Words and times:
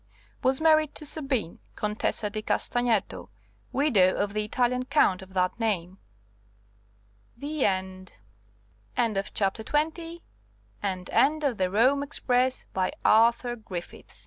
was 0.41 0.59
married 0.59 0.95
to 0.95 1.05
Sabine, 1.05 1.59
Contessa 1.75 2.27
di 2.31 2.41
Castagneto, 2.41 3.29
widow 3.71 4.15
of 4.15 4.33
the 4.33 4.43
Italian 4.43 4.83
Count 4.85 5.21
of 5.21 5.35
that 5.35 5.59
name." 5.59 5.99
THE 7.37 7.65
END. 7.67 8.13
End 8.97 9.15
of 9.15 9.27
the 9.31 9.37
Project 9.37 9.71
Gutenberg 9.71 9.93
EBook 10.81 11.43
of 11.51 11.57
The 11.59 11.69
Rome 11.69 12.01
Express, 12.01 12.65
by 12.73 12.91
Arthur 13.05 13.55
Griff 13.55 13.93